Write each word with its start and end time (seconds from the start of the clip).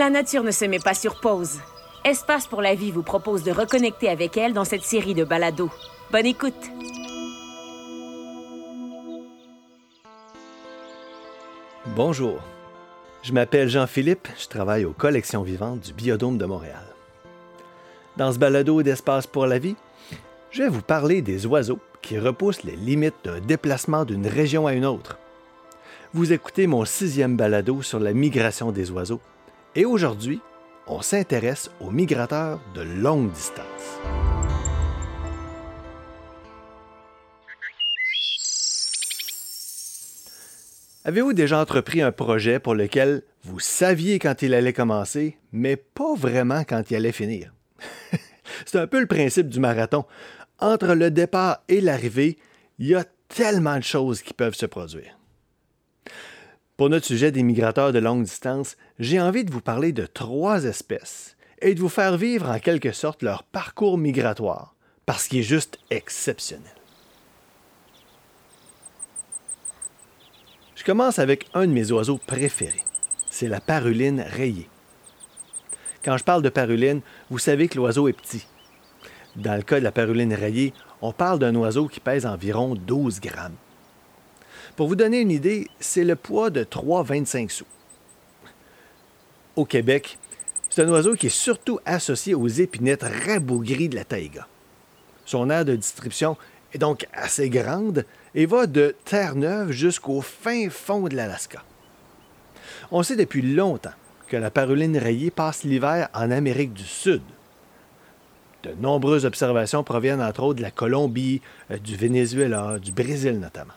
La 0.00 0.08
nature 0.08 0.42
ne 0.42 0.50
se 0.50 0.64
met 0.64 0.78
pas 0.78 0.94
sur 0.94 1.20
pause. 1.20 1.58
Espace 2.06 2.46
pour 2.46 2.62
la 2.62 2.74
vie 2.74 2.90
vous 2.90 3.02
propose 3.02 3.42
de 3.42 3.52
reconnecter 3.52 4.08
avec 4.08 4.38
elle 4.38 4.54
dans 4.54 4.64
cette 4.64 4.82
série 4.82 5.12
de 5.12 5.24
balados. 5.24 5.68
Bonne 6.10 6.24
écoute! 6.24 6.54
Bonjour. 11.94 12.38
Je 13.22 13.34
m'appelle 13.34 13.68
Jean-Philippe, 13.68 14.26
je 14.40 14.48
travaille 14.48 14.86
aux 14.86 14.94
collections 14.94 15.42
vivantes 15.42 15.80
du 15.80 15.92
Biodôme 15.92 16.38
de 16.38 16.46
Montréal. 16.46 16.86
Dans 18.16 18.32
ce 18.32 18.38
balado 18.38 18.82
d'Espace 18.82 19.26
pour 19.26 19.44
la 19.44 19.58
vie, 19.58 19.76
je 20.50 20.62
vais 20.62 20.70
vous 20.70 20.80
parler 20.80 21.20
des 21.20 21.44
oiseaux 21.44 21.80
qui 22.00 22.18
repoussent 22.18 22.64
les 22.64 22.76
limites 22.76 23.22
d'un 23.24 23.40
déplacement 23.40 24.06
d'une 24.06 24.26
région 24.26 24.66
à 24.66 24.72
une 24.72 24.86
autre. 24.86 25.18
Vous 26.14 26.32
écoutez 26.32 26.66
mon 26.66 26.86
sixième 26.86 27.36
balado 27.36 27.82
sur 27.82 28.00
la 28.00 28.14
migration 28.14 28.72
des 28.72 28.90
oiseaux, 28.90 29.20
et 29.74 29.84
aujourd'hui, 29.84 30.40
on 30.86 31.02
s'intéresse 31.02 31.70
aux 31.80 31.90
migrateurs 31.90 32.60
de 32.74 32.82
longue 32.82 33.30
distance. 33.30 34.00
Avez-vous 41.04 41.32
déjà 41.32 41.60
entrepris 41.60 42.02
un 42.02 42.12
projet 42.12 42.58
pour 42.58 42.74
lequel 42.74 43.22
vous 43.44 43.60
saviez 43.60 44.18
quand 44.18 44.42
il 44.42 44.52
allait 44.52 44.72
commencer, 44.72 45.38
mais 45.52 45.76
pas 45.76 46.14
vraiment 46.14 46.62
quand 46.64 46.90
il 46.90 46.96
allait 46.96 47.12
finir? 47.12 47.54
C'est 48.66 48.78
un 48.78 48.86
peu 48.86 49.00
le 49.00 49.06
principe 49.06 49.48
du 49.48 49.60
marathon. 49.60 50.04
Entre 50.58 50.94
le 50.94 51.10
départ 51.10 51.62
et 51.68 51.80
l'arrivée, 51.80 52.36
il 52.78 52.88
y 52.88 52.94
a 52.94 53.04
tellement 53.28 53.78
de 53.78 53.82
choses 53.82 54.20
qui 54.20 54.34
peuvent 54.34 54.54
se 54.54 54.66
produire. 54.66 55.19
Pour 56.80 56.88
notre 56.88 57.04
sujet 57.04 57.30
des 57.30 57.42
migrateurs 57.42 57.92
de 57.92 57.98
longue 57.98 58.24
distance, 58.24 58.78
j'ai 58.98 59.20
envie 59.20 59.44
de 59.44 59.52
vous 59.52 59.60
parler 59.60 59.92
de 59.92 60.06
trois 60.06 60.64
espèces 60.64 61.36
et 61.60 61.74
de 61.74 61.80
vous 61.80 61.90
faire 61.90 62.16
vivre 62.16 62.48
en 62.48 62.58
quelque 62.58 62.92
sorte 62.92 63.22
leur 63.22 63.42
parcours 63.42 63.98
migratoire, 63.98 64.74
parce 65.04 65.28
qu'il 65.28 65.40
est 65.40 65.42
juste 65.42 65.78
exceptionnel. 65.90 66.72
Je 70.74 70.82
commence 70.82 71.18
avec 71.18 71.48
un 71.52 71.66
de 71.66 71.72
mes 71.72 71.92
oiseaux 71.92 72.16
préférés. 72.16 72.86
C'est 73.28 73.48
la 73.48 73.60
paruline 73.60 74.24
rayée. 74.26 74.70
Quand 76.02 76.16
je 76.16 76.24
parle 76.24 76.40
de 76.40 76.48
paruline, 76.48 77.02
vous 77.28 77.38
savez 77.38 77.68
que 77.68 77.76
l'oiseau 77.76 78.08
est 78.08 78.14
petit. 78.14 78.46
Dans 79.36 79.56
le 79.56 79.62
cas 79.64 79.80
de 79.80 79.84
la 79.84 79.92
paruline 79.92 80.32
rayée, 80.32 80.72
on 81.02 81.12
parle 81.12 81.40
d'un 81.40 81.54
oiseau 81.56 81.88
qui 81.88 82.00
pèse 82.00 82.24
environ 82.24 82.74
12 82.74 83.20
grammes. 83.20 83.58
Pour 84.76 84.88
vous 84.88 84.96
donner 84.96 85.20
une 85.20 85.30
idée, 85.30 85.68
c'est 85.78 86.04
le 86.04 86.16
poids 86.16 86.50
de 86.50 86.64
3,25 86.64 87.50
sous. 87.50 87.66
Au 89.56 89.64
Québec, 89.64 90.18
c'est 90.68 90.82
un 90.82 90.88
oiseau 90.88 91.14
qui 91.14 91.26
est 91.26 91.28
surtout 91.28 91.80
associé 91.84 92.34
aux 92.34 92.46
épinettes 92.46 93.04
rabougries 93.26 93.88
de 93.88 93.96
la 93.96 94.04
taïga. 94.04 94.46
Son 95.26 95.50
aire 95.50 95.64
de 95.64 95.76
distribution 95.76 96.36
est 96.72 96.78
donc 96.78 97.06
assez 97.12 97.50
grande 97.50 98.04
et 98.34 98.46
va 98.46 98.66
de 98.66 98.94
Terre-Neuve 99.04 99.72
jusqu'au 99.72 100.20
fin 100.20 100.70
fond 100.70 101.08
de 101.08 101.16
l'Alaska. 101.16 101.64
On 102.92 103.02
sait 103.02 103.16
depuis 103.16 103.42
longtemps 103.42 103.90
que 104.28 104.36
la 104.36 104.50
paruline 104.50 104.96
rayée 104.96 105.30
passe 105.30 105.64
l'hiver 105.64 106.08
en 106.14 106.30
Amérique 106.30 106.72
du 106.72 106.84
Sud. 106.84 107.22
De 108.62 108.70
nombreuses 108.80 109.24
observations 109.24 109.82
proviennent 109.82 110.22
entre 110.22 110.42
autres 110.42 110.58
de 110.58 110.62
la 110.62 110.70
Colombie, 110.70 111.40
euh, 111.70 111.78
du 111.78 111.96
Venezuela, 111.96 112.78
du 112.78 112.92
Brésil 112.92 113.40
notamment. 113.40 113.74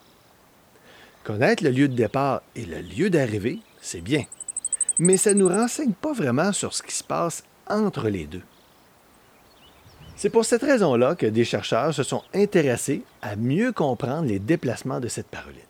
Connaître 1.24 1.64
le 1.64 1.70
lieu 1.70 1.88
de 1.88 1.94
départ 1.94 2.42
et 2.54 2.66
le 2.66 2.80
lieu 2.80 3.08
d'arrivée, 3.08 3.60
c'est 3.80 4.02
bien, 4.02 4.24
mais 4.98 5.16
ça 5.16 5.32
ne 5.32 5.40
nous 5.40 5.48
renseigne 5.48 5.92
pas 5.92 6.12
vraiment 6.12 6.52
sur 6.52 6.74
ce 6.74 6.82
qui 6.82 6.94
se 6.94 7.02
passe 7.02 7.44
entre 7.66 8.10
les 8.10 8.26
deux. 8.26 8.42
C'est 10.16 10.28
pour 10.28 10.44
cette 10.44 10.62
raison-là 10.62 11.14
que 11.14 11.24
des 11.24 11.46
chercheurs 11.46 11.94
se 11.94 12.02
sont 12.02 12.22
intéressés 12.34 13.02
à 13.22 13.36
mieux 13.36 13.72
comprendre 13.72 14.28
les 14.28 14.38
déplacements 14.38 15.00
de 15.00 15.08
cette 15.08 15.26
paruline. 15.26 15.60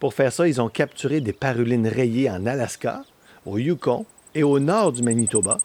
Pour 0.00 0.14
faire 0.14 0.32
ça, 0.32 0.48
ils 0.48 0.62
ont 0.62 0.70
capturé 0.70 1.20
des 1.20 1.34
parulines 1.34 1.86
rayées 1.86 2.30
en 2.30 2.46
Alaska, 2.46 3.04
au 3.44 3.58
Yukon 3.58 4.06
et 4.34 4.42
au 4.42 4.58
nord 4.58 4.92
du 4.92 5.02
Manitoba, 5.02 5.60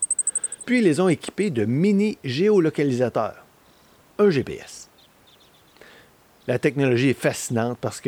puis 0.66 0.80
ils 0.80 0.84
les 0.84 1.00
ont 1.00 1.08
équipées 1.08 1.52
de 1.52 1.64
mini-géolocalisateurs, 1.64 3.46
un 4.20 4.30
GPS. 4.30 4.90
La 6.48 6.60
technologie 6.60 7.10
est 7.10 7.20
fascinante 7.20 7.78
parce 7.80 8.02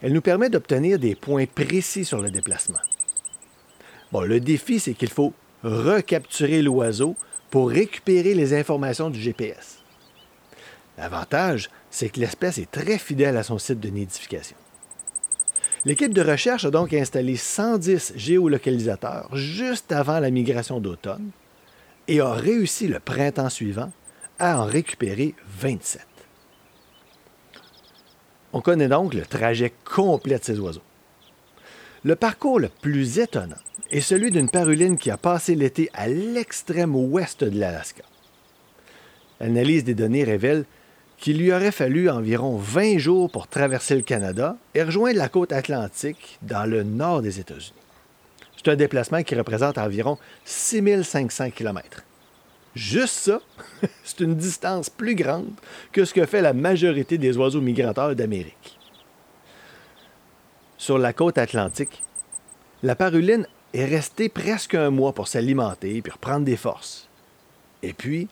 qu'elle 0.00 0.12
nous 0.12 0.20
permet 0.20 0.50
d'obtenir 0.50 0.98
des 0.98 1.14
points 1.14 1.46
précis 1.46 2.04
sur 2.04 2.20
le 2.20 2.30
déplacement. 2.30 2.78
Le 4.12 4.40
défi, 4.40 4.80
c'est 4.80 4.94
qu'il 4.94 5.10
faut 5.10 5.32
recapturer 5.62 6.62
l'oiseau 6.62 7.16
pour 7.50 7.70
récupérer 7.70 8.34
les 8.34 8.54
informations 8.54 9.10
du 9.10 9.20
GPS. 9.20 9.78
L'avantage, 10.98 11.70
c'est 11.90 12.08
que 12.08 12.20
l'espèce 12.20 12.58
est 12.58 12.70
très 12.70 12.98
fidèle 12.98 13.36
à 13.36 13.42
son 13.42 13.58
site 13.58 13.80
de 13.80 13.88
nidification. 13.88 14.56
L'équipe 15.84 16.12
de 16.12 16.22
recherche 16.22 16.64
a 16.64 16.70
donc 16.70 16.92
installé 16.92 17.36
110 17.36 18.12
géolocalisateurs 18.16 19.34
juste 19.34 19.92
avant 19.92 20.20
la 20.20 20.30
migration 20.30 20.78
d'automne 20.78 21.30
et 22.06 22.20
a 22.20 22.32
réussi 22.32 22.86
le 22.86 23.00
printemps 23.00 23.48
suivant 23.48 23.90
à 24.38 24.60
en 24.60 24.64
récupérer 24.64 25.34
27. 25.46 26.09
On 28.52 28.60
connaît 28.60 28.88
donc 28.88 29.14
le 29.14 29.22
trajet 29.22 29.72
complet 29.84 30.38
de 30.38 30.44
ces 30.44 30.58
oiseaux. 30.58 30.82
Le 32.02 32.16
parcours 32.16 32.58
le 32.58 32.68
plus 32.68 33.18
étonnant 33.18 33.56
est 33.90 34.00
celui 34.00 34.30
d'une 34.30 34.48
paruline 34.48 34.96
qui 34.98 35.10
a 35.10 35.16
passé 35.16 35.54
l'été 35.54 35.90
à 35.92 36.08
l'extrême 36.08 36.96
ouest 36.96 37.44
de 37.44 37.58
l'Alaska. 37.58 38.02
L'analyse 39.38 39.84
des 39.84 39.94
données 39.94 40.24
révèle 40.24 40.64
qu'il 41.18 41.38
lui 41.38 41.52
aurait 41.52 41.72
fallu 41.72 42.08
environ 42.08 42.56
20 42.56 42.98
jours 42.98 43.30
pour 43.30 43.46
traverser 43.46 43.94
le 43.94 44.02
Canada 44.02 44.56
et 44.74 44.82
rejoindre 44.82 45.18
la 45.18 45.28
côte 45.28 45.52
atlantique 45.52 46.38
dans 46.42 46.64
le 46.64 46.82
nord 46.82 47.20
des 47.20 47.38
États-Unis. 47.38 47.74
C'est 48.56 48.70
un 48.70 48.76
déplacement 48.76 49.22
qui 49.22 49.34
représente 49.34 49.78
environ 49.78 50.18
6500 50.44 51.50
km. 51.50 52.04
Juste 52.74 53.14
ça, 53.14 53.40
c'est 54.04 54.20
une 54.20 54.36
distance 54.36 54.90
plus 54.90 55.14
grande 55.14 55.50
que 55.92 56.04
ce 56.04 56.14
que 56.14 56.26
fait 56.26 56.40
la 56.40 56.52
majorité 56.52 57.18
des 57.18 57.36
oiseaux 57.36 57.60
migrateurs 57.60 58.14
d'Amérique. 58.14 58.78
Sur 60.78 60.98
la 60.98 61.12
côte 61.12 61.38
atlantique, 61.38 62.02
la 62.82 62.94
paruline 62.94 63.46
est 63.74 63.84
restée 63.84 64.28
presque 64.28 64.74
un 64.74 64.90
mois 64.90 65.12
pour 65.12 65.28
s'alimenter 65.28 66.00
puis 66.00 66.12
reprendre 66.12 66.44
des 66.44 66.56
forces. 66.56 67.08
Et 67.82 67.92
puis, 67.92 68.28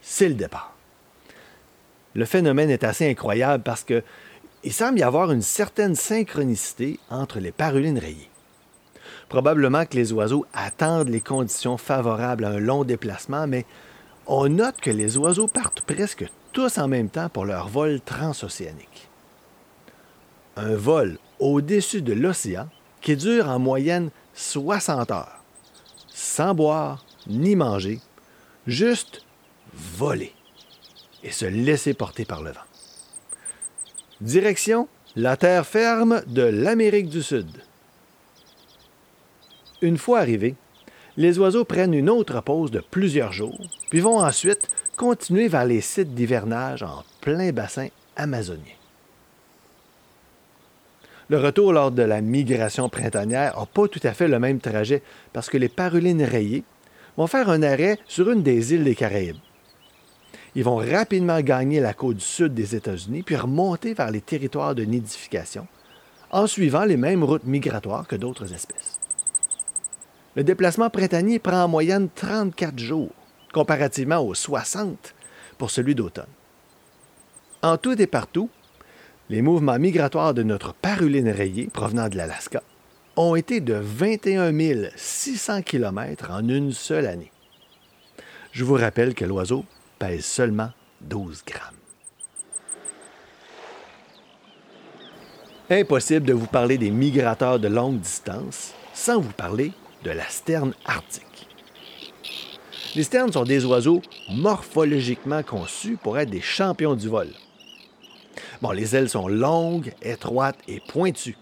c'est 0.00 0.28
le 0.28 0.34
départ. 0.34 0.74
Le 2.14 2.24
phénomène 2.24 2.70
est 2.70 2.84
assez 2.84 3.08
incroyable 3.08 3.62
parce 3.62 3.84
que 3.84 4.02
il 4.62 4.72
semble 4.72 4.98
y 4.98 5.02
avoir 5.02 5.30
une 5.30 5.42
certaine 5.42 5.94
synchronicité 5.94 6.98
entre 7.10 7.38
les 7.38 7.52
parulines 7.52 7.98
rayées. 7.98 8.30
Probablement 9.28 9.86
que 9.86 9.96
les 9.96 10.12
oiseaux 10.12 10.46
attendent 10.52 11.08
les 11.08 11.20
conditions 11.20 11.76
favorables 11.76 12.44
à 12.44 12.50
un 12.50 12.58
long 12.58 12.84
déplacement, 12.84 13.46
mais 13.46 13.64
on 14.26 14.48
note 14.48 14.80
que 14.80 14.90
les 14.90 15.16
oiseaux 15.16 15.48
partent 15.48 15.80
presque 15.82 16.24
tous 16.52 16.78
en 16.78 16.88
même 16.88 17.08
temps 17.08 17.28
pour 17.28 17.44
leur 17.44 17.68
vol 17.68 18.00
transocéanique. 18.00 19.08
Un 20.56 20.76
vol 20.76 21.18
au-dessus 21.40 22.02
de 22.02 22.12
l'océan 22.12 22.68
qui 23.00 23.16
dure 23.16 23.48
en 23.48 23.58
moyenne 23.58 24.10
60 24.34 25.10
heures, 25.10 25.42
sans 26.08 26.54
boire 26.54 27.04
ni 27.26 27.56
manger, 27.56 28.00
juste 28.66 29.24
voler 29.74 30.32
et 31.22 31.30
se 31.30 31.46
laisser 31.46 31.94
porter 31.94 32.24
par 32.24 32.42
le 32.42 32.50
vent. 32.50 32.60
Direction 34.20 34.88
la 35.16 35.36
terre 35.36 35.66
ferme 35.66 36.22
de 36.26 36.42
l'Amérique 36.42 37.08
du 37.08 37.22
Sud. 37.22 37.46
Une 39.84 39.98
fois 39.98 40.20
arrivés, 40.20 40.54
les 41.18 41.38
oiseaux 41.38 41.66
prennent 41.66 41.92
une 41.92 42.08
autre 42.08 42.40
pause 42.40 42.70
de 42.70 42.80
plusieurs 42.80 43.32
jours, 43.34 43.60
puis 43.90 44.00
vont 44.00 44.18
ensuite 44.18 44.70
continuer 44.96 45.46
vers 45.46 45.66
les 45.66 45.82
sites 45.82 46.14
d'hivernage 46.14 46.82
en 46.82 47.04
plein 47.20 47.52
bassin 47.52 47.88
amazonien. 48.16 48.78
Le 51.28 51.36
retour 51.36 51.74
lors 51.74 51.90
de 51.90 52.00
la 52.00 52.22
migration 52.22 52.88
printanière 52.88 53.58
n'a 53.58 53.66
pas 53.66 53.86
tout 53.86 54.00
à 54.04 54.14
fait 54.14 54.26
le 54.26 54.38
même 54.38 54.58
trajet 54.58 55.02
parce 55.34 55.50
que 55.50 55.58
les 55.58 55.68
parulines 55.68 56.24
rayées 56.24 56.64
vont 57.18 57.26
faire 57.26 57.50
un 57.50 57.62
arrêt 57.62 57.98
sur 58.08 58.30
une 58.30 58.42
des 58.42 58.72
îles 58.72 58.84
des 58.84 58.94
Caraïbes. 58.94 59.36
Ils 60.54 60.64
vont 60.64 60.76
rapidement 60.76 61.42
gagner 61.42 61.80
la 61.80 61.92
côte 61.92 62.20
sud 62.20 62.54
des 62.54 62.74
États-Unis 62.74 63.22
puis 63.22 63.36
remonter 63.36 63.92
vers 63.92 64.10
les 64.10 64.22
territoires 64.22 64.74
de 64.74 64.84
nidification 64.84 65.66
en 66.30 66.46
suivant 66.46 66.86
les 66.86 66.96
mêmes 66.96 67.22
routes 67.22 67.44
migratoires 67.44 68.06
que 68.06 68.16
d'autres 68.16 68.50
espèces. 68.50 68.93
Le 70.36 70.42
déplacement 70.42 70.90
printanier 70.90 71.38
prend 71.38 71.62
en 71.64 71.68
moyenne 71.68 72.08
34 72.14 72.78
jours, 72.78 73.12
comparativement 73.52 74.18
aux 74.18 74.34
60 74.34 75.14
pour 75.58 75.70
celui 75.70 75.94
d'automne. 75.94 76.26
En 77.62 77.76
tout 77.76 78.00
et 78.00 78.06
partout, 78.06 78.50
les 79.30 79.42
mouvements 79.42 79.78
migratoires 79.78 80.34
de 80.34 80.42
notre 80.42 80.74
paruline 80.74 81.30
rayée 81.30 81.68
provenant 81.72 82.08
de 82.08 82.16
l'Alaska 82.16 82.62
ont 83.16 83.36
été 83.36 83.60
de 83.60 83.74
21 83.74 84.52
600 84.96 85.62
km 85.62 86.30
en 86.30 86.48
une 86.48 86.72
seule 86.72 87.06
année. 87.06 87.30
Je 88.50 88.64
vous 88.64 88.74
rappelle 88.74 89.14
que 89.14 89.24
l'oiseau 89.24 89.64
pèse 89.98 90.24
seulement 90.24 90.70
12 91.02 91.44
grammes. 91.46 91.74
Impossible 95.70 96.26
de 96.26 96.34
vous 96.34 96.46
parler 96.46 96.76
des 96.76 96.90
migrateurs 96.90 97.58
de 97.58 97.68
longue 97.68 98.00
distance 98.00 98.74
sans 98.92 99.20
vous 99.20 99.32
parler 99.32 99.72
de 100.04 100.10
la 100.10 100.28
sterne 100.28 100.74
arctique. 100.84 101.48
Les 102.94 103.02
sternes 103.02 103.32
sont 103.32 103.42
des 103.42 103.64
oiseaux 103.64 104.02
morphologiquement 104.30 105.42
conçus 105.42 105.98
pour 106.00 106.16
être 106.18 106.30
des 106.30 106.40
champions 106.40 106.94
du 106.94 107.08
vol. 107.08 107.28
Bon, 108.62 108.70
les 108.70 108.94
ailes 108.94 109.08
sont 109.08 109.26
longues, 109.26 109.92
étroites 110.00 110.58
et 110.68 110.80
pointues, 110.80 111.36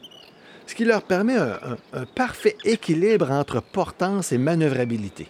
ce 0.66 0.74
qui 0.74 0.84
leur 0.84 1.02
permet 1.02 1.36
un, 1.36 2.06
parfait 2.14 2.56
équilibre 2.64 3.30
entre 3.30 3.60
portance 3.60 4.32
et 4.32 4.38
manœuvrabilité. 4.38 5.28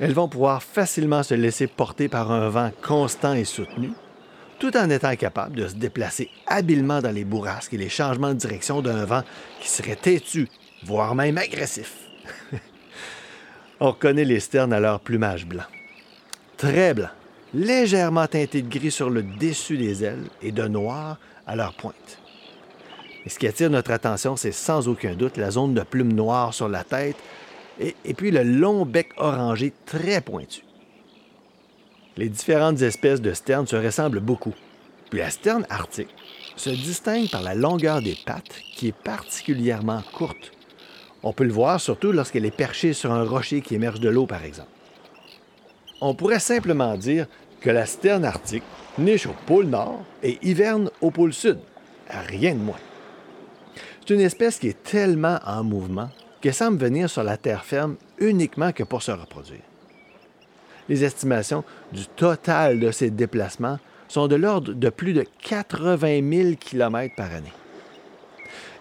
Elles 0.00 0.14
vont 0.14 0.28
pouvoir 0.28 0.62
facilement 0.62 1.22
se 1.22 1.34
laisser 1.34 1.66
porter 1.68 2.08
par 2.08 2.32
un 2.32 2.48
vent 2.48 2.72
constant 2.82 3.34
et 3.34 3.44
soutenu, 3.44 3.92
tout 4.58 4.76
en 4.76 4.90
étant 4.90 5.14
capables 5.14 5.56
de 5.56 5.68
se 5.68 5.74
déplacer 5.74 6.28
habilement 6.46 7.00
dans 7.00 7.14
les 7.14 7.24
bourrasques 7.24 7.74
et 7.74 7.78
les 7.78 7.88
changements 7.88 8.34
de 8.34 8.38
direction 8.38 8.82
d'un 8.82 9.04
vent 9.04 9.22
qui 9.60 9.68
serait 9.68 9.96
têtu, 9.96 10.48
voire 10.82 11.14
même 11.14 11.38
agressif. 11.38 12.09
On 13.80 13.92
reconnaît 13.92 14.24
les 14.24 14.40
sternes 14.40 14.72
à 14.72 14.80
leur 14.80 15.00
plumage 15.00 15.46
blanc. 15.46 15.64
Très 16.56 16.92
blanc, 16.92 17.08
légèrement 17.54 18.26
teinté 18.26 18.62
de 18.62 18.68
gris 18.68 18.90
sur 18.90 19.08
le 19.08 19.22
dessus 19.22 19.78
des 19.78 20.04
ailes 20.04 20.28
et 20.42 20.52
de 20.52 20.68
noir 20.68 21.18
à 21.46 21.56
leur 21.56 21.72
pointe. 21.74 22.18
Et 23.24 23.30
ce 23.30 23.38
qui 23.38 23.46
attire 23.46 23.70
notre 23.70 23.90
attention, 23.90 24.36
c'est 24.36 24.52
sans 24.52 24.88
aucun 24.88 25.14
doute 25.14 25.36
la 25.36 25.50
zone 25.50 25.74
de 25.74 25.82
plumes 25.82 26.12
noires 26.12 26.54
sur 26.54 26.68
la 26.68 26.84
tête 26.84 27.16
et, 27.78 27.94
et 28.04 28.14
puis 28.14 28.30
le 28.30 28.42
long 28.42 28.84
bec 28.84 29.08
orangé 29.16 29.72
très 29.86 30.20
pointu. 30.20 30.62
Les 32.16 32.28
différentes 32.28 32.82
espèces 32.82 33.22
de 33.22 33.32
sternes 33.32 33.66
se 33.66 33.76
ressemblent 33.76 34.20
beaucoup. 34.20 34.54
Puis 35.10 35.20
la 35.20 35.30
sterne 35.30 35.66
arctique 35.70 36.14
se 36.56 36.70
distingue 36.70 37.30
par 37.30 37.42
la 37.42 37.54
longueur 37.54 38.02
des 38.02 38.16
pattes 38.26 38.60
qui 38.74 38.88
est 38.88 38.96
particulièrement 38.96 40.02
courte 40.12 40.52
on 41.22 41.32
peut 41.32 41.44
le 41.44 41.52
voir 41.52 41.80
surtout 41.80 42.12
lorsqu'elle 42.12 42.46
est 42.46 42.50
perchée 42.50 42.92
sur 42.92 43.12
un 43.12 43.24
rocher 43.24 43.60
qui 43.60 43.74
émerge 43.74 44.00
de 44.00 44.08
l'eau, 44.08 44.26
par 44.26 44.44
exemple. 44.44 44.70
On 46.00 46.14
pourrait 46.14 46.40
simplement 46.40 46.96
dire 46.96 47.26
que 47.60 47.70
la 47.70 47.84
sterne 47.84 48.24
arctique 48.24 48.62
niche 48.98 49.26
au 49.26 49.34
pôle 49.46 49.66
Nord 49.66 50.02
et 50.22 50.38
hiverne 50.42 50.90
au 51.00 51.10
pôle 51.10 51.32
Sud. 51.32 51.58
Rien 52.08 52.54
de 52.54 52.60
moins. 52.60 52.78
C'est 54.00 54.14
une 54.14 54.20
espèce 54.20 54.58
qui 54.58 54.68
est 54.68 54.82
tellement 54.82 55.38
en 55.46 55.62
mouvement 55.62 56.08
qu'elle 56.40 56.54
semble 56.54 56.78
venir 56.78 57.10
sur 57.10 57.22
la 57.22 57.36
terre 57.36 57.64
ferme 57.64 57.96
uniquement 58.18 58.72
que 58.72 58.82
pour 58.82 59.02
se 59.02 59.12
reproduire. 59.12 59.60
Les 60.88 61.04
estimations 61.04 61.64
du 61.92 62.06
total 62.06 62.80
de 62.80 62.90
ces 62.90 63.10
déplacements 63.10 63.78
sont 64.08 64.26
de 64.26 64.36
l'ordre 64.36 64.72
de 64.72 64.88
plus 64.88 65.12
de 65.12 65.24
80 65.42 66.20
000 66.28 66.54
km 66.58 67.14
par 67.14 67.32
année. 67.32 67.52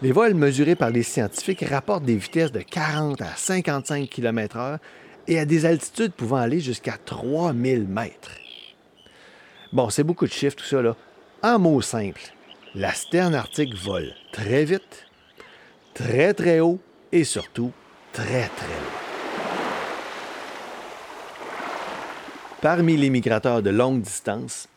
Les 0.02 0.14
vols 0.14 0.34
mesurés 0.34 0.76
par 0.76 0.92
les 0.92 1.04
scientifiques 1.04 1.66
rapportent 1.70 2.06
des 2.06 2.16
vitesses 2.16 2.54
de 2.54 2.62
40 2.62 3.22
à 3.22 3.36
55 3.36 4.08
km/h 4.08 4.78
et 5.28 5.38
à 5.38 5.44
des 5.44 5.66
altitudes 5.66 6.14
pouvant 6.14 6.38
aller 6.38 6.62
jusqu'à 6.62 6.96
3000 7.04 7.86
mètres. 7.86 8.32
Bon, 9.74 9.90
c'est 9.90 10.06
beaucoup 10.06 10.26
de 10.26 10.32
chiffres 10.32 10.56
tout 10.56 10.64
ça, 10.64 10.82
là. 10.82 10.96
En 11.44 11.60
mots 11.60 11.82
simples, 11.82 12.34
la 12.76 12.94
sterne 12.94 13.36
arctique 13.36 13.76
vole 13.76 14.14
très 14.32 14.64
vite, 14.64 15.06
très 15.94 16.34
très 16.34 16.62
haut 16.62 16.80
et 17.12 17.26
surtout 17.26 17.74
très 18.14 18.48
très 18.48 18.68
loin. 18.68 19.00
Parmi 22.62 22.96
les 22.96 23.10
migrateurs 23.10 23.62
de 23.62 23.70
longue 23.70 24.02
distance, 24.02 24.70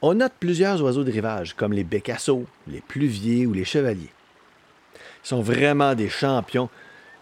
on 0.00 0.14
note 0.14 0.32
plusieurs 0.40 0.82
oiseaux 0.82 1.04
de 1.04 1.12
rivage 1.12 1.52
comme 1.52 1.74
les 1.74 1.84
bécassos, 1.84 2.46
les 2.66 2.80
pluviers 2.80 3.44
ou 3.44 3.52
les 3.52 3.64
chevaliers 3.66 4.12
sont 5.24 5.42
vraiment 5.42 5.94
des 5.94 6.08
champions 6.08 6.68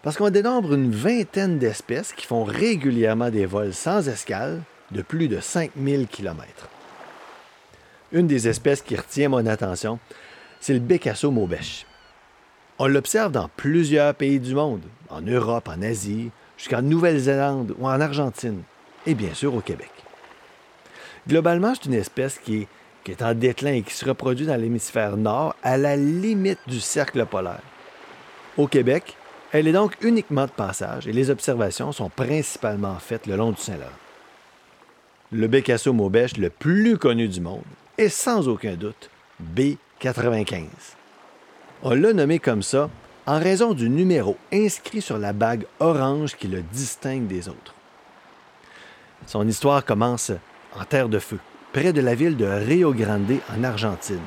parce 0.03 0.17
qu'on 0.17 0.29
dénombre 0.29 0.73
une 0.73 0.91
vingtaine 0.91 1.57
d'espèces 1.57 2.11
qui 2.11 2.27
font 2.27 2.43
régulièrement 2.43 3.29
des 3.29 3.45
vols 3.45 3.73
sans 3.73 4.07
escale 4.09 4.61
de 4.91 5.01
plus 5.01 5.29
de 5.29 5.39
5000 5.39 6.07
km. 6.07 6.67
Une 8.11 8.27
des 8.27 8.47
espèces 8.47 8.81
qui 8.81 8.95
retient 8.95 9.29
mon 9.29 9.45
attention, 9.47 9.97
c'est 10.59 10.73
le 10.73 10.79
bécasso 10.79 11.31
maubèche. 11.31 11.85
On 12.77 12.87
l'observe 12.87 13.31
dans 13.31 13.49
plusieurs 13.55 14.13
pays 14.13 14.39
du 14.39 14.53
monde, 14.53 14.83
en 15.09 15.21
Europe, 15.21 15.69
en 15.69 15.81
Asie, 15.81 16.31
jusqu'en 16.57 16.81
Nouvelle-Zélande 16.81 17.73
ou 17.79 17.87
en 17.87 18.01
Argentine, 18.01 18.61
et 19.07 19.15
bien 19.15 19.33
sûr 19.33 19.55
au 19.55 19.61
Québec. 19.61 19.89
Globalement, 21.27 21.73
c'est 21.75 21.85
une 21.85 21.93
espèce 21.93 22.37
qui 22.39 22.63
est, 22.63 22.67
qui 23.03 23.11
est 23.11 23.23
en 23.23 23.33
déclin 23.33 23.73
et 23.73 23.81
qui 23.81 23.93
se 23.93 24.05
reproduit 24.05 24.45
dans 24.45 24.59
l'hémisphère 24.59 25.15
nord 25.15 25.55
à 25.63 25.77
la 25.77 25.95
limite 25.95 26.59
du 26.67 26.81
cercle 26.81 27.25
polaire. 27.25 27.61
Au 28.57 28.67
Québec, 28.67 29.15
elle 29.51 29.67
est 29.67 29.71
donc 29.71 29.97
uniquement 30.01 30.45
de 30.45 30.51
passage 30.51 31.07
et 31.07 31.13
les 31.13 31.29
observations 31.29 31.91
sont 31.91 32.09
principalement 32.09 32.97
faites 32.99 33.25
le 33.25 33.35
long 33.35 33.51
du 33.51 33.61
Saint-Laurent. 33.61 33.89
Le 35.31 35.47
Bécasso 35.47 35.91
maubèche 35.93 36.37
le 36.37 36.51
plus 36.51 36.99
connu 36.99 37.27
du 37.27 37.41
monde 37.41 37.63
est 37.97 38.09
sans 38.09 38.47
aucun 38.47 38.75
doute 38.75 39.09
B95. 39.55 40.65
On 41.81 41.95
l'a 41.95 42.13
nommé 42.13 42.37
comme 42.37 42.61
ça 42.61 42.89
en 43.25 43.39
raison 43.39 43.73
du 43.73 43.89
numéro 43.89 44.37
inscrit 44.51 45.01
sur 45.01 45.17
la 45.17 45.33
bague 45.33 45.65
orange 45.79 46.35
qui 46.35 46.47
le 46.47 46.61
distingue 46.61 47.25
des 47.25 47.49
autres. 47.49 47.73
Son 49.25 49.47
histoire 49.47 49.83
commence 49.83 50.31
en 50.79 50.83
Terre 50.85 51.09
de 51.09 51.19
Feu, 51.19 51.39
près 51.71 51.93
de 51.93 52.01
la 52.01 52.13
ville 52.13 52.37
de 52.37 52.45
Rio 52.45 52.93
Grande 52.93 53.39
en 53.55 53.63
Argentine, 53.63 54.19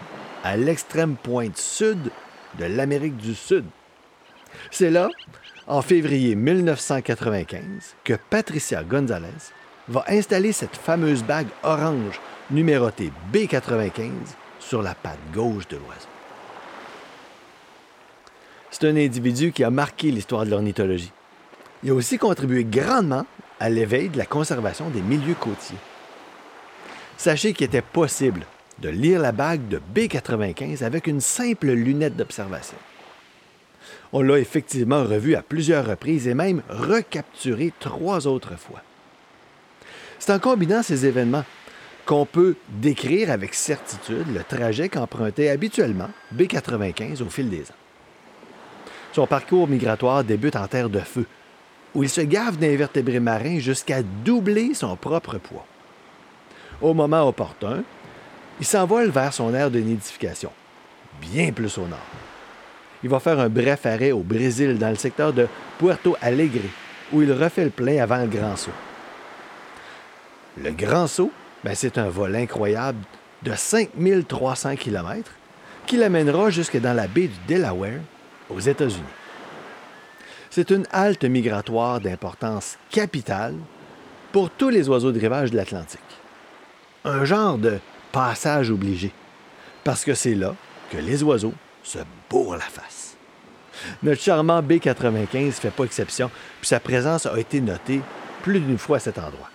à 0.42 0.56
l'extrême 0.56 1.14
pointe 1.14 1.58
sud 1.58 2.10
de 2.58 2.64
l'Amérique 2.64 3.16
du 3.16 3.34
Sud. 3.34 3.64
C'est 4.70 4.90
là, 4.90 5.08
en 5.66 5.82
février 5.82 6.34
1995, 6.34 7.96
que 8.04 8.14
Patricia 8.30 8.84
Gonzalez 8.84 9.52
va 9.88 10.04
installer 10.08 10.52
cette 10.52 10.76
fameuse 10.76 11.22
bague 11.22 11.48
orange 11.62 12.20
numérotée 12.50 13.12
B95 13.32 14.10
sur 14.58 14.82
la 14.82 14.94
patte 14.94 15.18
gauche 15.32 15.68
de 15.68 15.76
l'oiseau. 15.76 16.08
C'est 18.70 18.88
un 18.88 18.96
individu 18.96 19.52
qui 19.52 19.64
a 19.64 19.70
marqué 19.70 20.10
l'histoire 20.10 20.44
de 20.44 20.50
l'ornithologie. 20.50 21.12
Il 21.82 21.90
a 21.90 21.94
aussi 21.94 22.18
contribué 22.18 22.64
grandement 22.64 23.26
à 23.60 23.70
l'éveil 23.70 24.08
de 24.08 24.18
la 24.18 24.26
conservation 24.26 24.90
des 24.90 25.00
milieux 25.00 25.34
côtiers. 25.34 25.78
Sachez 27.16 27.52
qu'il 27.52 27.66
était 27.66 27.82
possible 27.82 28.44
de 28.78 28.88
lire 28.88 29.20
la 29.20 29.32
bague 29.32 29.68
de 29.68 29.80
B95 29.94 30.84
avec 30.84 31.06
une 31.06 31.20
simple 31.20 31.68
lunette 31.68 32.16
d'observation. 32.16 32.76
On 34.12 34.22
l'a 34.22 34.38
effectivement 34.38 35.04
revu 35.04 35.34
à 35.34 35.42
plusieurs 35.42 35.86
reprises 35.86 36.28
et 36.28 36.34
même 36.34 36.62
recapturé 36.68 37.72
trois 37.80 38.26
autres 38.26 38.56
fois. 38.56 38.82
C'est 40.18 40.32
en 40.32 40.38
combinant 40.38 40.82
ces 40.82 41.06
événements 41.06 41.44
qu'on 42.06 42.24
peut 42.24 42.56
décrire 42.68 43.30
avec 43.30 43.52
certitude 43.52 44.32
le 44.32 44.44
trajet 44.44 44.88
qu'empruntait 44.88 45.48
habituellement 45.48 46.10
B-95 46.32 47.22
au 47.22 47.28
fil 47.28 47.50
des 47.50 47.62
ans. 47.62 47.80
Son 49.12 49.26
parcours 49.26 49.66
migratoire 49.66 50.22
débute 50.22 50.56
en 50.56 50.68
terre 50.68 50.88
de 50.88 51.00
feu, 51.00 51.26
où 51.94 52.02
il 52.02 52.08
se 52.08 52.20
gave 52.20 52.58
d'invertébrés 52.58 53.20
marins 53.20 53.58
jusqu'à 53.58 54.02
doubler 54.02 54.74
son 54.74 54.94
propre 54.96 55.38
poids. 55.38 55.66
Au 56.80 56.94
moment 56.94 57.26
opportun, 57.26 57.82
il 58.60 58.66
s'envole 58.66 59.08
vers 59.08 59.32
son 59.32 59.54
aire 59.54 59.70
de 59.70 59.80
nidification, 59.80 60.52
bien 61.20 61.50
plus 61.52 61.78
au 61.78 61.86
nord 61.86 62.25
il 63.06 63.08
va 63.08 63.20
faire 63.20 63.38
un 63.38 63.48
bref 63.48 63.86
arrêt 63.86 64.10
au 64.10 64.24
Brésil 64.24 64.78
dans 64.78 64.88
le 64.90 64.96
secteur 64.96 65.32
de 65.32 65.46
Puerto 65.78 66.16
Alegre, 66.20 66.68
où 67.12 67.22
il 67.22 67.30
refait 67.30 67.62
le 67.62 67.70
plein 67.70 68.02
avant 68.02 68.18
le 68.18 68.26
Grand 68.26 68.56
Saut. 68.56 68.72
Le 70.60 70.72
Grand 70.72 71.06
Saut, 71.06 71.30
ben, 71.62 71.76
c'est 71.76 71.98
un 71.98 72.08
vol 72.08 72.34
incroyable 72.34 72.98
de 73.44 73.52
5300 73.54 74.74
km 74.74 75.30
qui 75.86 75.96
l'amènera 75.96 76.50
jusque 76.50 76.80
dans 76.80 76.94
la 76.94 77.06
baie 77.06 77.28
du 77.28 77.38
Delaware, 77.46 78.00
aux 78.50 78.58
États-Unis. 78.58 79.04
C'est 80.50 80.70
une 80.72 80.88
halte 80.90 81.24
migratoire 81.24 82.00
d'importance 82.00 82.76
capitale 82.90 83.54
pour 84.32 84.50
tous 84.50 84.70
les 84.70 84.88
oiseaux 84.88 85.12
de 85.12 85.20
rivage 85.20 85.52
de 85.52 85.56
l'Atlantique. 85.56 86.00
Un 87.04 87.24
genre 87.24 87.56
de 87.56 87.78
passage 88.10 88.72
obligé, 88.72 89.12
parce 89.84 90.04
que 90.04 90.14
c'est 90.14 90.34
là 90.34 90.56
que 90.90 90.98
les 90.98 91.22
oiseaux 91.22 91.54
se 91.86 91.98
bourre 92.28 92.54
la 92.54 92.60
face. 92.60 93.16
Notre 94.02 94.20
charmant 94.20 94.62
B95 94.62 95.46
ne 95.46 95.50
fait 95.50 95.70
pas 95.70 95.84
exception, 95.84 96.30
puis 96.60 96.68
sa 96.68 96.80
présence 96.80 97.26
a 97.26 97.38
été 97.38 97.60
notée 97.60 98.00
plus 98.42 98.60
d'une 98.60 98.78
fois 98.78 98.96
à 98.96 99.00
cet 99.00 99.18
endroit. 99.18 99.50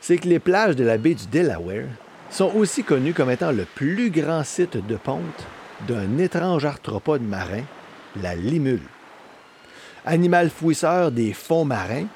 C'est 0.00 0.18
que 0.18 0.28
les 0.28 0.38
plages 0.38 0.76
de 0.76 0.84
la 0.84 0.98
baie 0.98 1.14
du 1.14 1.26
Delaware 1.26 1.88
sont 2.30 2.52
aussi 2.54 2.84
connues 2.84 3.14
comme 3.14 3.30
étant 3.30 3.52
le 3.52 3.64
plus 3.64 4.10
grand 4.10 4.44
site 4.44 4.76
de 4.86 4.96
ponte 4.96 5.46
d'un 5.88 6.18
étrange 6.18 6.64
arthropode 6.64 7.22
marin, 7.22 7.62
la 8.22 8.34
limule. 8.34 8.80
Animal 10.04 10.50
fouisseur 10.50 11.10
des 11.10 11.32
fonds 11.32 11.64
marins, 11.64 12.06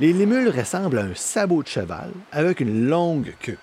les 0.00 0.12
limules 0.12 0.48
ressemblent 0.48 0.98
à 0.98 1.04
un 1.04 1.14
sabot 1.14 1.62
de 1.62 1.68
cheval 1.68 2.10
avec 2.32 2.60
une 2.60 2.86
longue 2.88 3.34
queue. 3.40 3.58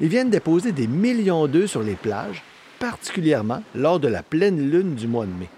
Ils 0.00 0.08
viennent 0.08 0.30
déposer 0.30 0.72
des 0.72 0.86
millions 0.86 1.46
d'œufs 1.46 1.70
sur 1.70 1.82
les 1.82 1.94
plages, 1.94 2.42
particulièrement 2.78 3.62
lors 3.74 3.98
de 3.98 4.08
la 4.08 4.22
pleine 4.22 4.70
lune 4.70 4.94
du 4.94 5.08
mois 5.08 5.26
de 5.26 5.32
mai. 5.32 5.48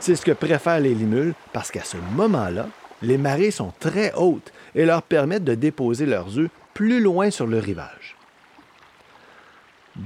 C'est 0.00 0.16
ce 0.16 0.24
que 0.24 0.32
préfèrent 0.32 0.80
les 0.80 0.94
limules 0.94 1.34
parce 1.52 1.70
qu'à 1.70 1.84
ce 1.84 1.96
moment-là, 2.16 2.66
les 3.02 3.18
marées 3.18 3.50
sont 3.52 3.72
très 3.78 4.12
hautes 4.14 4.52
et 4.74 4.84
leur 4.84 5.02
permettent 5.02 5.44
de 5.44 5.54
déposer 5.54 6.06
leurs 6.06 6.38
œufs 6.38 6.50
plus 6.74 7.00
loin 7.00 7.30
sur 7.30 7.46
le 7.46 7.58
rivage. 7.58 8.16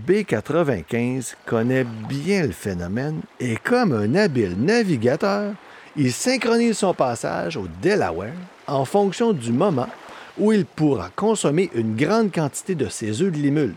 B95 0.07 1.35
connaît 1.47 1.87
bien 2.09 2.43
le 2.43 2.53
phénomène 2.53 3.21
et 3.39 3.57
comme 3.57 3.93
un 3.93 4.15
habile 4.17 4.57
navigateur, 4.59 5.53
il 5.97 6.13
synchronise 6.13 6.79
son 6.79 6.93
passage 6.93 7.57
au 7.57 7.69
Delaware 7.81 8.35
en 8.67 8.85
fonction 8.85 9.33
du 9.33 9.53
moment 9.53 9.89
où 10.39 10.53
il 10.53 10.65
pourra 10.67 11.11
consommer 11.15 11.71
une 11.75 11.97
grande 11.97 12.33
quantité 12.33 12.75
de 12.75 12.89
ces 12.89 13.23
œufs 13.23 13.33
de 13.33 13.39
limule, 13.39 13.75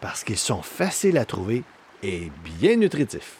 parce 0.00 0.24
qu'ils 0.24 0.38
sont 0.38 0.62
faciles 0.62 1.18
à 1.18 1.24
trouver 1.24 1.62
et 2.02 2.30
bien 2.58 2.76
nutritifs. 2.76 3.36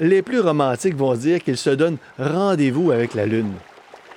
Les 0.00 0.22
plus 0.22 0.40
romantiques 0.40 0.96
vont 0.96 1.14
dire 1.14 1.42
qu'ils 1.42 1.56
se 1.56 1.70
donnent 1.70 1.98
rendez-vous 2.18 2.90
avec 2.90 3.14
la 3.14 3.26
Lune. 3.26 3.52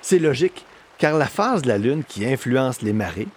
C'est 0.02 0.18
logique, 0.18 0.64
car 0.98 1.16
la 1.16 1.26
phase 1.26 1.62
de 1.62 1.68
la 1.68 1.78
Lune 1.78 2.02
qui 2.06 2.26
influence 2.26 2.82
les 2.82 2.92
marées 2.92 3.28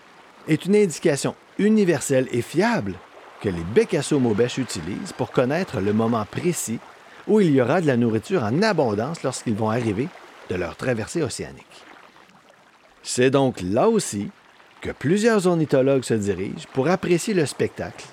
est 0.47 0.65
une 0.65 0.75
indication 0.75 1.35
universelle 1.59 2.27
et 2.31 2.41
fiable 2.41 2.95
que 3.41 3.49
les 3.49 3.63
Bécassos-Maubèches 3.75 4.59
utilisent 4.59 5.13
pour 5.15 5.31
connaître 5.31 5.79
le 5.79 5.93
moment 5.93 6.25
précis 6.25 6.79
où 7.27 7.39
il 7.39 7.51
y 7.51 7.61
aura 7.61 7.81
de 7.81 7.87
la 7.87 7.97
nourriture 7.97 8.43
en 8.43 8.61
abondance 8.61 9.23
lorsqu'ils 9.23 9.55
vont 9.55 9.69
arriver 9.69 10.07
de 10.49 10.55
leur 10.55 10.75
traversée 10.75 11.21
océanique. 11.21 11.85
C'est 13.03 13.29
donc 13.29 13.61
là 13.61 13.89
aussi 13.89 14.29
que 14.81 14.91
plusieurs 14.91 15.47
ornithologues 15.47 16.03
se 16.03 16.13
dirigent 16.13 16.67
pour 16.73 16.89
apprécier 16.89 17.33
le 17.33 17.45
spectacle 17.45 18.05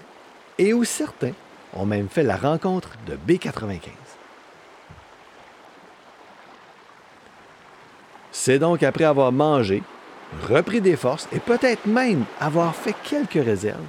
et 0.58 0.72
où 0.72 0.84
certains 0.84 1.32
ont 1.74 1.86
même 1.86 2.08
fait 2.08 2.22
la 2.22 2.36
rencontre 2.36 2.90
de 3.06 3.16
B95. 3.16 3.80
C'est 8.32 8.58
donc 8.58 8.82
après 8.82 9.04
avoir 9.04 9.32
mangé, 9.32 9.82
repris 10.48 10.80
des 10.80 10.96
forces 10.96 11.28
et 11.32 11.40
peut-être 11.40 11.86
même 11.86 12.24
avoir 12.40 12.74
fait 12.74 12.94
quelques 13.04 13.44
réserves 13.44 13.80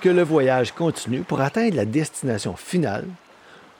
que 0.00 0.08
le 0.08 0.22
voyage 0.22 0.72
continue 0.72 1.20
pour 1.20 1.40
atteindre 1.40 1.76
la 1.76 1.84
destination 1.84 2.56
finale 2.56 3.06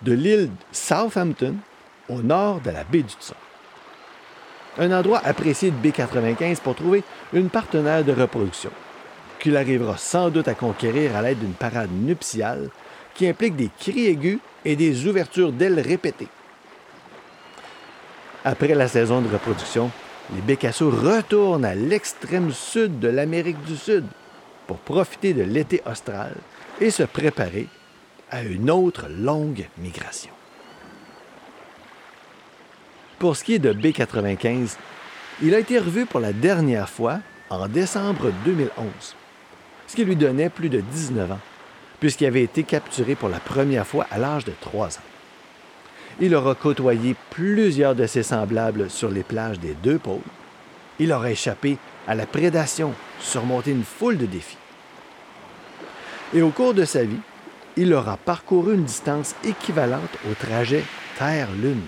de 0.03 0.13
l'île 0.13 0.51
Southampton 0.73 1.57
au 2.09 2.23
nord 2.23 2.61
de 2.61 2.71
la 2.71 2.85
baie 2.85 3.03
du 3.03 3.15
Son. 3.19 3.35
Un 4.81 4.93
endroit 4.93 5.21
apprécié 5.23 5.71
de 5.71 5.77
B95 5.77 6.57
pour 6.57 6.75
trouver 6.75 7.05
une 7.35 7.51
partenaire 7.51 8.03
de 8.03 8.13
reproduction, 8.13 8.71
qu'il 9.39 9.59
arrivera 9.59 9.99
sans 9.99 10.31
doute 10.31 10.49
à 10.49 10.55
conquérir 10.55 11.15
à 11.15 11.21
l'aide 11.21 11.39
d'une 11.39 11.53
parade 11.53 11.93
nuptiale 11.93 12.71
qui 13.15 13.29
implique 13.29 13.57
des 13.57 13.69
cris 13.79 14.07
aigus 14.07 14.39
et 14.65 14.77
des 14.77 15.07
ouvertures 15.07 15.53
d'ailes 15.53 15.81
répétées. 15.81 16.29
Après 18.43 18.75
la 18.75 18.89
saison 18.89 19.21
de 19.21 19.29
reproduction, 19.29 19.91
les 20.35 20.41
bécassos 20.41 20.91
retournent 20.91 21.67
à 21.67 21.75
l'extrême 21.75 22.51
sud 22.51 23.01
de 23.01 23.09
l'Amérique 23.09 23.63
du 23.65 23.77
Sud 23.77 24.07
pour 24.67 24.79
profiter 24.79 25.35
de 25.35 25.43
l'été 25.43 25.83
austral 25.85 26.35
et 26.81 26.91
se 26.91 27.03
préparer 27.03 27.67
à 28.31 28.43
une 28.43 28.71
autre 28.71 29.09
longue 29.11 29.67
migration. 29.77 30.31
Pour 33.21 33.37
ce 33.37 33.45
qui 33.45 33.53
est 33.53 33.59
de 33.59 33.75
B95, 33.75 34.77
il 35.43 35.55
a 35.55 35.59
été 35.59 35.79
revu 35.79 36.07
pour 36.07 36.21
la 36.21 36.33
dernière 36.33 36.89
fois 36.89 37.19
en 37.51 37.69
décembre 37.69 38.33
2011, 38.47 38.71
ce 39.87 39.95
qui 39.95 40.07
lui 40.07 40.17
donnait 40.17 40.49
plus 40.49 40.71
de 40.71 40.81
19 40.81 41.33
ans, 41.33 41.39
puisqu'il 42.01 42.25
avait 42.25 42.43
été 42.43 42.63
capturé 42.63 43.17
pour 43.17 43.29
la 43.29 43.39
première 43.39 43.87
fois 43.87 44.07
à 44.11 44.17
l'âge 44.17 44.47
de 44.47 44.55
3 44.63 44.97
ans. 44.97 45.03
Il 46.19 46.35
aura 46.35 46.55
côtoyé 46.55 47.15
plusieurs 47.29 47.95
de 47.95 48.07
ses 48.07 48.23
semblables 48.23 48.89
sur 48.89 49.11
les 49.11 49.23
plages 49.23 49.61
des 49.61 49.75
deux 49.75 49.99
pôles. 49.99 50.21
Il 50.99 51.13
aura 51.13 51.31
échappé 51.31 51.77
à 52.09 52.15
la 52.15 52.25
prédation, 52.25 52.95
surmonté 53.19 53.73
une 53.73 53.85
foule 53.85 54.17
de 54.17 54.25
défis. 54.25 54.57
Et 56.33 56.41
au 56.41 56.49
cours 56.49 56.73
de 56.73 56.87
sa 56.87 57.05
vie, 57.05 57.21
il 57.77 57.93
aura 57.93 58.17
parcouru 58.17 58.77
une 58.77 58.85
distance 58.85 59.35
équivalente 59.45 60.17
au 60.31 60.33
trajet 60.33 60.85
Terre-Lune. 61.19 61.83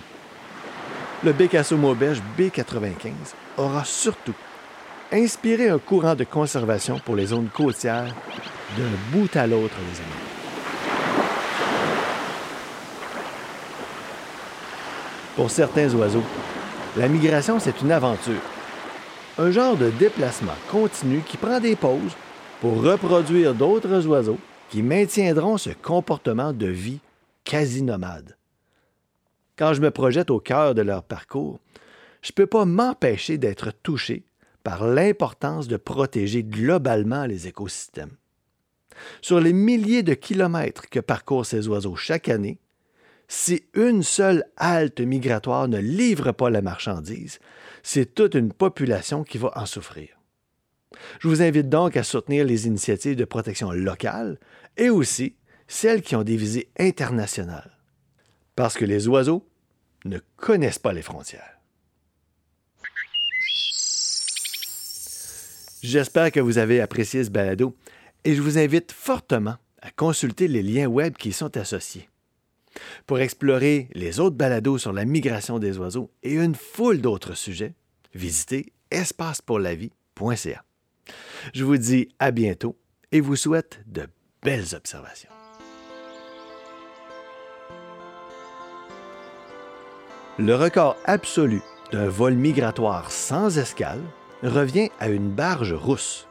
Le 1.24 1.32
Bécasso 1.32 1.76
Maubèche 1.76 2.18
B95 2.36 3.12
aura 3.56 3.84
surtout 3.84 4.34
inspiré 5.12 5.68
un 5.68 5.78
courant 5.78 6.16
de 6.16 6.24
conservation 6.24 6.98
pour 6.98 7.14
les 7.14 7.26
zones 7.26 7.48
côtières 7.48 8.12
d'un 8.76 8.90
bout 9.12 9.36
à 9.36 9.46
l'autre 9.46 9.76
des 9.76 10.00
animaux. 10.00 10.32
Pour 15.36 15.50
certains 15.50 15.94
oiseaux, 15.94 16.24
la 16.96 17.06
migration, 17.06 17.60
c'est 17.60 17.80
une 17.82 17.92
aventure. 17.92 18.42
Un 19.38 19.52
genre 19.52 19.76
de 19.76 19.90
déplacement 19.90 20.56
continu 20.72 21.20
qui 21.20 21.36
prend 21.36 21.60
des 21.60 21.76
pauses 21.76 22.16
pour 22.60 22.82
reproduire 22.82 23.54
d'autres 23.54 24.06
oiseaux 24.08 24.38
qui 24.70 24.82
maintiendront 24.82 25.56
ce 25.56 25.70
comportement 25.70 26.52
de 26.52 26.66
vie 26.66 26.98
quasi 27.44 27.82
nomade. 27.82 28.36
Quand 29.56 29.74
je 29.74 29.80
me 29.80 29.90
projette 29.90 30.30
au 30.30 30.40
cœur 30.40 30.74
de 30.74 30.82
leur 30.82 31.02
parcours, 31.02 31.60
je 32.22 32.30
ne 32.30 32.34
peux 32.34 32.46
pas 32.46 32.64
m'empêcher 32.64 33.38
d'être 33.38 33.72
touché 33.82 34.24
par 34.62 34.86
l'importance 34.86 35.68
de 35.68 35.76
protéger 35.76 36.44
globalement 36.44 37.26
les 37.26 37.48
écosystèmes. 37.48 38.16
Sur 39.20 39.40
les 39.40 39.52
milliers 39.52 40.02
de 40.02 40.14
kilomètres 40.14 40.88
que 40.88 41.00
parcourent 41.00 41.46
ces 41.46 41.68
oiseaux 41.68 41.96
chaque 41.96 42.28
année, 42.28 42.58
si 43.28 43.64
une 43.74 44.02
seule 44.02 44.44
halte 44.56 45.00
migratoire 45.00 45.66
ne 45.66 45.78
livre 45.78 46.32
pas 46.32 46.50
la 46.50 46.62
marchandise, 46.62 47.38
c'est 47.82 48.14
toute 48.14 48.34
une 48.34 48.52
population 48.52 49.24
qui 49.24 49.38
va 49.38 49.50
en 49.56 49.66
souffrir. 49.66 50.08
Je 51.18 51.28
vous 51.28 51.42
invite 51.42 51.68
donc 51.68 51.96
à 51.96 52.02
soutenir 52.02 52.44
les 52.44 52.66
initiatives 52.66 53.16
de 53.16 53.24
protection 53.24 53.72
locale 53.72 54.38
et 54.76 54.90
aussi 54.90 55.36
celles 55.66 56.02
qui 56.02 56.14
ont 56.14 56.22
des 56.22 56.36
visées 56.36 56.70
internationales, 56.78 57.78
parce 58.56 58.76
que 58.76 58.84
les 58.84 59.08
oiseaux 59.08 59.46
ne 60.04 60.18
connaissent 60.36 60.78
pas 60.78 60.92
les 60.92 61.02
frontières. 61.02 61.58
J'espère 65.82 66.30
que 66.30 66.40
vous 66.40 66.58
avez 66.58 66.80
apprécié 66.80 67.24
ce 67.24 67.30
balado 67.30 67.76
et 68.24 68.34
je 68.34 68.42
vous 68.42 68.58
invite 68.58 68.92
fortement 68.92 69.56
à 69.80 69.90
consulter 69.90 70.46
les 70.46 70.62
liens 70.62 70.86
web 70.86 71.16
qui 71.16 71.30
y 71.30 71.32
sont 71.32 71.56
associés. 71.56 72.08
Pour 73.06 73.18
explorer 73.18 73.88
les 73.92 74.20
autres 74.20 74.36
balados 74.36 74.78
sur 74.78 74.92
la 74.92 75.04
migration 75.04 75.58
des 75.58 75.78
oiseaux 75.78 76.10
et 76.22 76.34
une 76.34 76.54
foule 76.54 77.00
d'autres 77.00 77.34
sujets, 77.34 77.74
visitez 78.14 78.72
espacepourlavie.ca. 78.90 80.64
Je 81.52 81.64
vous 81.64 81.76
dis 81.76 82.08
à 82.18 82.30
bientôt 82.30 82.78
et 83.10 83.20
vous 83.20 83.36
souhaite 83.36 83.80
de 83.86 84.06
belles 84.42 84.74
observations. 84.74 85.41
Le 90.38 90.54
record 90.54 90.96
absolu 91.04 91.60
d'un 91.92 92.08
vol 92.08 92.32
migratoire 92.32 93.10
sans 93.10 93.58
escale 93.58 94.00
revient 94.42 94.88
à 94.98 95.10
une 95.10 95.28
barge 95.28 95.74
rousse. 95.74 96.26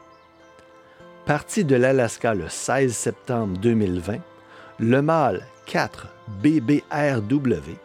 Parti 1.24 1.64
de 1.64 1.76
l'Alaska 1.76 2.34
le 2.34 2.48
16 2.48 2.92
septembre 2.92 3.56
2020, 3.58 4.16
le 4.80 5.02
mâle 5.02 5.46
4 5.66 6.08
BBRW 6.42 7.76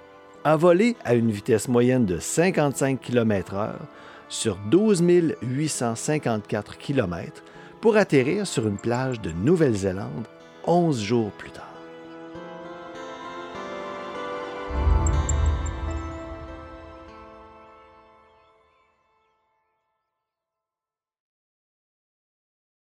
a 0.43 0.55
volé 0.55 0.95
à 1.05 1.13
une 1.13 1.29
vitesse 1.29 1.67
moyenne 1.67 2.07
de 2.07 2.17
55 2.17 2.99
km/h 2.99 3.73
sur 4.27 4.57
12 4.71 5.03
854 5.43 6.79
km 6.79 7.43
pour 7.79 7.95
atterrir 7.95 8.47
sur 8.47 8.67
une 8.67 8.79
plage 8.79 9.21
de 9.21 9.29
Nouvelle-Zélande 9.29 10.25
11 10.65 10.99
jours 10.99 11.31
plus 11.33 11.51
tard. 11.51 11.66